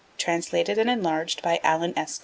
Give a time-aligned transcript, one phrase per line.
[0.17, 2.19] Translated and enlarged by Alan S.